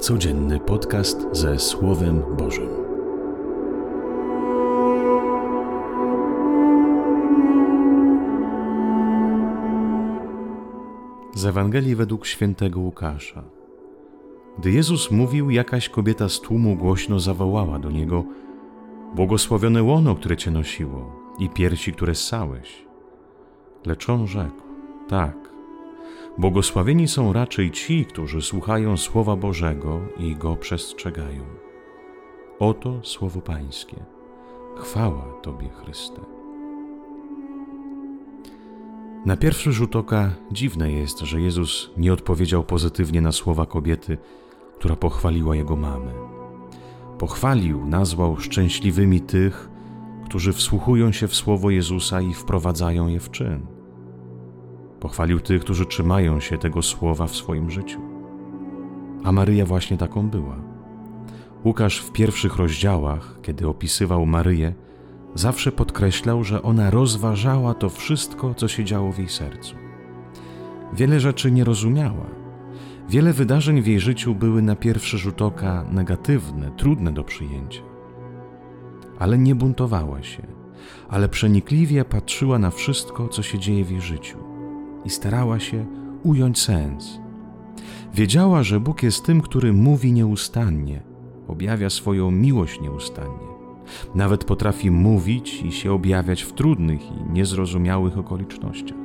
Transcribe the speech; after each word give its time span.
Codzienny 0.00 0.60
podcast 0.60 1.26
ze 1.32 1.58
Słowem 1.58 2.22
Bożym. 2.36 2.68
Z 11.34 11.46
Ewangelii 11.46 11.94
według 11.94 12.26
świętego 12.26 12.80
Łukasza. 12.80 13.42
Gdy 14.58 14.70
Jezus 14.70 15.10
mówił, 15.10 15.50
jakaś 15.50 15.88
kobieta 15.88 16.28
z 16.28 16.40
tłumu 16.40 16.76
głośno 16.76 17.20
zawołała 17.20 17.78
do 17.78 17.90
niego: 17.90 18.24
Błogosławione 19.14 19.82
łono, 19.82 20.14
które 20.14 20.36
cię 20.36 20.50
nosiło, 20.50 21.12
i 21.38 21.48
piersi, 21.48 21.92
które 21.92 22.14
ssałeś. 22.14 22.86
Lecz 23.86 24.08
on 24.08 24.26
rzekł: 24.26 24.62
Tak 25.08 25.55
Błogosławieni 26.38 27.08
są 27.08 27.32
raczej 27.32 27.70
ci, 27.70 28.04
którzy 28.04 28.42
słuchają 28.42 28.96
Słowa 28.96 29.36
Bożego 29.36 30.00
i 30.18 30.36
go 30.36 30.56
przestrzegają. 30.56 31.42
Oto 32.58 33.00
Słowo 33.02 33.40
Pańskie. 33.40 33.96
Chwała 34.76 35.24
Tobie, 35.42 35.68
Chryste. 35.68 36.20
Na 39.26 39.36
pierwszy 39.36 39.72
rzut 39.72 39.96
oka 39.96 40.30
dziwne 40.52 40.92
jest, 40.92 41.20
że 41.20 41.40
Jezus 41.40 41.90
nie 41.96 42.12
odpowiedział 42.12 42.64
pozytywnie 42.64 43.20
na 43.20 43.32
słowa 43.32 43.66
kobiety, 43.66 44.18
która 44.78 44.96
pochwaliła 44.96 45.56
jego 45.56 45.76
mamę. 45.76 46.12
Pochwalił, 47.18 47.86
nazwał 47.86 48.36
szczęśliwymi 48.36 49.20
tych, 49.20 49.70
którzy 50.24 50.52
wsłuchują 50.52 51.12
się 51.12 51.28
w 51.28 51.34
słowo 51.34 51.70
Jezusa 51.70 52.20
i 52.20 52.34
wprowadzają 52.34 53.08
je 53.08 53.20
w 53.20 53.30
czyn. 53.30 53.75
Pochwalił 55.06 55.40
tych, 55.40 55.60
którzy 55.60 55.86
trzymają 55.86 56.40
się 56.40 56.58
tego 56.58 56.82
słowa 56.82 57.26
w 57.26 57.36
swoim 57.36 57.70
życiu. 57.70 58.00
A 59.24 59.32
Maryja 59.32 59.66
właśnie 59.66 59.96
taką 59.96 60.28
była. 60.28 60.56
Łukasz 61.64 61.98
w 61.98 62.12
pierwszych 62.12 62.56
rozdziałach, 62.56 63.38
kiedy 63.42 63.68
opisywał 63.68 64.26
Maryję, 64.26 64.74
zawsze 65.34 65.72
podkreślał, 65.72 66.44
że 66.44 66.62
ona 66.62 66.90
rozważała 66.90 67.74
to 67.74 67.88
wszystko, 67.88 68.54
co 68.54 68.68
się 68.68 68.84
działo 68.84 69.12
w 69.12 69.18
jej 69.18 69.28
sercu. 69.28 69.76
Wiele 70.92 71.20
rzeczy 71.20 71.50
nie 71.50 71.64
rozumiała. 71.64 72.26
Wiele 73.08 73.32
wydarzeń 73.32 73.82
w 73.82 73.86
jej 73.86 74.00
życiu 74.00 74.34
były 74.34 74.62
na 74.62 74.76
pierwszy 74.76 75.18
rzut 75.18 75.42
oka 75.42 75.84
negatywne, 75.90 76.70
trudne 76.76 77.12
do 77.12 77.24
przyjęcia. 77.24 77.82
Ale 79.18 79.38
nie 79.38 79.54
buntowała 79.54 80.22
się, 80.22 80.46
ale 81.08 81.28
przenikliwie 81.28 82.04
patrzyła 82.04 82.58
na 82.58 82.70
wszystko, 82.70 83.28
co 83.28 83.42
się 83.42 83.58
dzieje 83.58 83.84
w 83.84 83.90
jej 83.90 84.00
życiu 84.00 84.55
i 85.06 85.10
starała 85.10 85.60
się 85.60 85.86
ująć 86.22 86.58
sens. 86.58 87.20
Wiedziała, 88.14 88.62
że 88.62 88.80
Bóg 88.80 89.02
jest 89.02 89.24
tym, 89.24 89.40
który 89.40 89.72
mówi 89.72 90.12
nieustannie, 90.12 91.02
objawia 91.48 91.90
swoją 91.90 92.30
miłość 92.30 92.80
nieustannie. 92.80 93.46
Nawet 94.14 94.44
potrafi 94.44 94.90
mówić 94.90 95.62
i 95.62 95.72
się 95.72 95.92
objawiać 95.92 96.42
w 96.42 96.52
trudnych 96.52 97.00
i 97.02 97.32
niezrozumiałych 97.32 98.18
okolicznościach. 98.18 98.98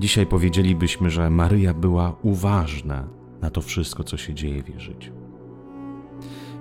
Dzisiaj 0.00 0.26
powiedzielibyśmy, 0.26 1.10
że 1.10 1.30
Maryja 1.30 1.74
była 1.74 2.16
uważna 2.22 3.08
na 3.40 3.50
to 3.50 3.60
wszystko, 3.60 4.04
co 4.04 4.16
się 4.16 4.34
dzieje 4.34 4.62
w 4.62 4.68
jej 4.68 4.80
życiu. 4.80 5.12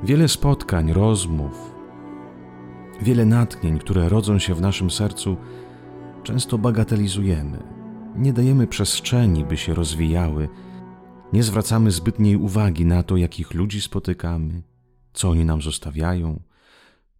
Wiele 0.04 0.28
spotkań, 0.28 0.94
rozmów, 0.94 1.76
wiele 3.02 3.26
natchnień, 3.26 3.80
które 3.80 4.10
rodzą 4.10 4.40
się 4.40 4.56
w 4.56 4.62
naszym 4.62 4.92
sercu, 4.92 5.38
często 6.24 6.58
bagatelizujemy 6.58 7.73
nie 8.16 8.34
dajemy 8.34 8.68
przestrzeni, 8.68 9.46
by 9.46 9.58
się 9.58 9.74
rozwijały, 9.74 10.50
nie 11.34 11.44
zwracamy 11.44 11.92
zbytniej 11.92 12.36
uwagi 12.36 12.86
na 12.86 13.04
to, 13.04 13.18
jakich 13.18 13.54
ludzi 13.54 13.82
spotykamy, 13.82 14.62
co 15.14 15.30
oni 15.30 15.46
nam 15.46 15.62
zostawiają. 15.62 16.40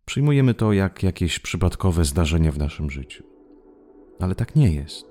Przyjmujemy 0.06 0.54
to 0.54 0.74
jak 0.74 1.04
jakieś 1.04 1.40
przypadkowe 1.40 2.06
zdarzenia 2.06 2.52
w 2.52 2.58
naszym 2.58 2.90
życiu. 2.90 3.24
Ale 4.20 4.36
tak 4.36 4.56
nie 4.56 4.72
jest. 4.72 5.06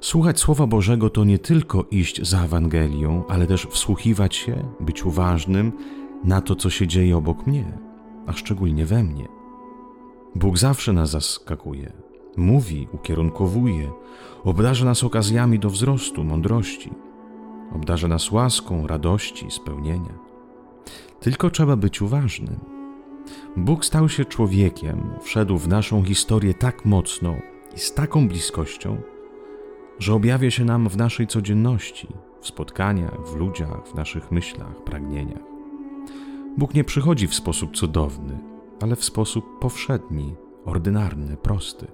Słuchać 0.00 0.40
Słowa 0.40 0.66
Bożego 0.66 1.10
to 1.10 1.24
nie 1.24 1.38
tylko 1.38 1.86
iść 1.90 2.28
za 2.28 2.44
Ewangelią, 2.44 3.24
ale 3.28 3.46
też 3.46 3.66
wsłuchiwać 3.66 4.36
się, 4.36 4.72
być 4.80 5.04
uważnym 5.04 5.72
na 6.24 6.40
to, 6.40 6.56
co 6.56 6.70
się 6.70 6.86
dzieje 6.86 7.16
obok 7.16 7.46
mnie, 7.46 7.78
a 8.26 8.32
szczególnie 8.32 8.86
we 8.86 9.02
mnie. 9.02 9.28
Bóg 10.34 10.58
zawsze 10.58 10.92
nas 10.92 11.10
zaskakuje, 11.10 11.92
mówi, 12.36 12.88
ukierunkowuje, 12.92 13.90
obdarza 14.44 14.84
nas 14.84 15.04
okazjami 15.04 15.58
do 15.58 15.70
wzrostu, 15.70 16.24
mądrości, 16.24 16.90
obdarza 17.74 18.08
nas 18.08 18.30
łaską, 18.30 18.86
radości, 18.86 19.50
spełnienia. 19.50 20.18
Tylko 21.20 21.50
trzeba 21.50 21.76
być 21.76 22.02
uważnym. 22.02 22.60
Bóg 23.56 23.84
stał 23.84 24.08
się 24.08 24.24
człowiekiem, 24.24 25.10
wszedł 25.22 25.58
w 25.58 25.68
naszą 25.68 26.04
historię 26.04 26.54
tak 26.54 26.84
mocno 26.84 27.36
i 27.76 27.78
z 27.78 27.94
taką 27.94 28.28
bliskością, 28.28 28.96
że 29.98 30.14
objawia 30.14 30.50
się 30.50 30.64
nam 30.64 30.88
w 30.88 30.96
naszej 30.96 31.26
codzienności, 31.26 32.08
w 32.40 32.46
spotkaniach, 32.46 33.26
w 33.26 33.36
ludziach, 33.36 33.88
w 33.88 33.94
naszych 33.94 34.30
myślach, 34.30 34.84
pragnieniach. 34.84 35.42
Bóg 36.58 36.74
nie 36.74 36.84
przychodzi 36.84 37.26
w 37.26 37.34
sposób 37.34 37.76
cudowny, 37.76 38.38
ale 38.80 38.96
w 38.96 39.04
sposób 39.04 39.58
powszedni, 39.60 40.34
ordynarny, 40.64 41.36
prosty. 41.36 41.86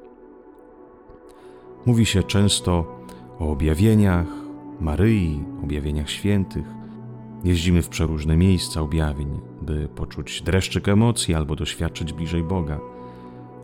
Mówi 1.87 2.07
się 2.07 2.23
często 2.23 3.03
o 3.39 3.51
objawieniach 3.51 4.27
Maryi, 4.81 5.45
objawieniach 5.65 6.11
świętych. 6.11 6.65
Jeździmy 7.45 7.83
w 7.83 7.89
przeróżne 7.89 8.37
miejsca 8.37 8.81
objawień, 8.81 9.41
by 9.63 9.89
poczuć 9.89 10.43
dreszczyk 10.43 10.89
emocji 10.89 11.35
albo 11.35 11.57
doświadczyć 11.57 12.13
bliżej 12.13 12.43
Boga. 12.43 12.81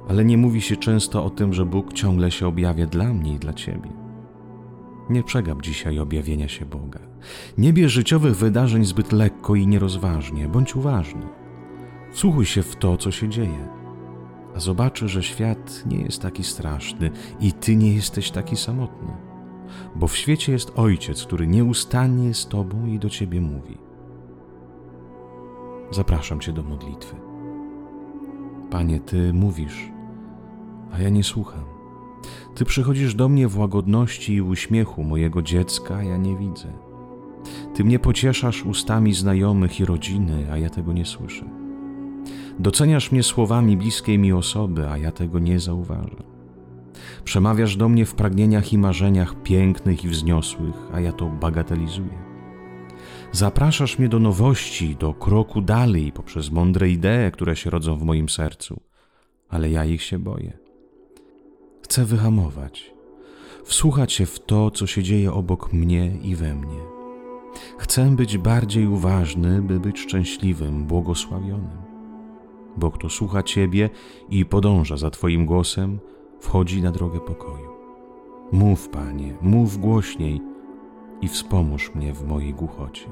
Ale 0.08 0.24
nie 0.24 0.38
mówi 0.38 0.60
się 0.60 0.76
często 0.76 1.24
o 1.24 1.30
tym, 1.30 1.52
że 1.54 1.64
Bóg 1.64 1.92
ciągle 1.92 2.30
się 2.30 2.46
objawia 2.46 2.86
dla 2.86 3.14
mnie 3.14 3.34
i 3.34 3.38
dla 3.38 3.52
Ciebie. 3.52 3.90
Nie 5.10 5.22
przegap 5.22 5.62
dzisiaj 5.62 5.98
objawienia 5.98 6.48
się 6.48 6.66
Boga. 6.66 7.00
Nie 7.58 7.72
bierz 7.72 7.92
życiowych 7.92 8.36
wydarzeń 8.36 8.84
zbyt 8.84 9.12
lekko 9.12 9.54
i 9.54 9.66
nierozważnie, 9.66 10.48
bądź 10.48 10.76
uważny. 10.76 11.22
Wsłuchuj 12.12 12.46
się 12.46 12.62
w 12.62 12.76
to, 12.76 12.96
co 12.96 13.10
się 13.10 13.28
dzieje 13.28 13.81
zobaczy, 14.62 15.08
że 15.08 15.22
świat 15.22 15.82
nie 15.86 15.98
jest 15.98 16.22
taki 16.22 16.44
straszny 16.44 17.10
i 17.40 17.52
ty 17.52 17.76
nie 17.76 17.94
jesteś 17.94 18.30
taki 18.30 18.56
samotny, 18.56 19.12
bo 19.96 20.08
w 20.08 20.16
świecie 20.16 20.52
jest 20.52 20.72
Ojciec, 20.76 21.24
który 21.24 21.46
nieustannie 21.46 22.28
jest 22.28 22.48
Tobą 22.48 22.86
i 22.86 22.98
do 22.98 23.10
Ciebie 23.10 23.40
mówi. 23.40 23.78
Zapraszam 25.90 26.40
Cię 26.40 26.52
do 26.52 26.62
modlitwy. 26.62 27.16
Panie, 28.70 29.00
Ty 29.00 29.32
mówisz, 29.32 29.90
a 30.92 30.98
ja 30.98 31.08
nie 31.08 31.24
słucham. 31.24 31.64
Ty 32.54 32.64
przychodzisz 32.64 33.14
do 33.14 33.28
mnie 33.28 33.48
w 33.48 33.58
łagodności 33.58 34.34
i 34.34 34.42
uśmiechu 34.42 35.02
mojego 35.02 35.42
dziecka, 35.42 35.96
a 35.96 36.02
ja 36.02 36.16
nie 36.16 36.36
widzę. 36.36 36.72
Ty 37.74 37.84
mnie 37.84 37.98
pocieszasz 37.98 38.64
ustami 38.64 39.14
znajomych 39.14 39.80
i 39.80 39.84
rodziny, 39.84 40.46
a 40.52 40.58
ja 40.58 40.70
tego 40.70 40.92
nie 40.92 41.04
słyszę. 41.04 41.61
Doceniasz 42.62 43.12
mnie 43.12 43.22
słowami 43.22 43.76
bliskiej 43.76 44.18
mi 44.18 44.32
osoby, 44.32 44.88
a 44.88 44.98
ja 44.98 45.12
tego 45.12 45.38
nie 45.38 45.60
zauważam. 45.60 46.22
Przemawiasz 47.24 47.76
do 47.76 47.88
mnie 47.88 48.06
w 48.06 48.14
pragnieniach 48.14 48.72
i 48.72 48.78
marzeniach 48.78 49.42
pięknych 49.42 50.04
i 50.04 50.08
wzniosłych, 50.08 50.74
a 50.92 51.00
ja 51.00 51.12
to 51.12 51.26
bagatelizuję. 51.26 52.18
Zapraszasz 53.32 53.98
mnie 53.98 54.08
do 54.08 54.18
nowości, 54.18 54.96
do 54.96 55.14
kroku 55.14 55.60
dalej 55.60 56.12
poprzez 56.12 56.50
mądre 56.50 56.88
idee, 56.88 57.30
które 57.32 57.56
się 57.56 57.70
rodzą 57.70 57.96
w 57.96 58.02
moim 58.02 58.28
sercu, 58.28 58.80
ale 59.48 59.70
ja 59.70 59.84
ich 59.84 60.02
się 60.02 60.18
boję. 60.18 60.58
Chcę 61.82 62.04
wyhamować, 62.04 62.94
wsłuchać 63.64 64.12
się 64.12 64.26
w 64.26 64.38
to, 64.38 64.70
co 64.70 64.86
się 64.86 65.02
dzieje 65.02 65.32
obok 65.32 65.72
mnie 65.72 66.16
i 66.22 66.36
we 66.36 66.54
mnie. 66.54 66.80
Chcę 67.78 68.16
być 68.16 68.38
bardziej 68.38 68.86
uważny, 68.86 69.62
by 69.62 69.80
być 69.80 70.00
szczęśliwym, 70.00 70.84
błogosławionym 70.86 71.91
bo 72.76 72.90
kto 72.90 73.10
słucha 73.10 73.42
Ciebie 73.42 73.90
i 74.30 74.44
podąża 74.44 74.96
za 74.96 75.10
Twoim 75.10 75.46
głosem, 75.46 75.98
wchodzi 76.40 76.82
na 76.82 76.90
drogę 76.90 77.20
pokoju. 77.20 77.70
Mów, 78.52 78.88
Panie, 78.88 79.34
mów 79.42 79.78
głośniej 79.78 80.40
i 81.20 81.28
wspomóż 81.28 81.94
mnie 81.94 82.12
w 82.12 82.26
mojej 82.26 82.54
głuchocie. 82.54 83.10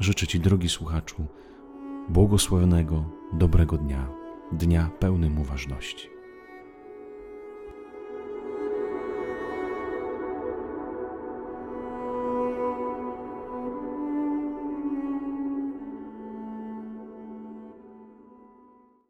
Życzę 0.00 0.26
Ci, 0.26 0.40
drogi 0.40 0.68
słuchaczu, 0.68 1.26
błogosławionego, 2.08 3.04
dobrego 3.32 3.76
dnia, 3.76 4.08
dnia 4.52 4.90
pełnym 4.98 5.38
uważności. 5.38 6.15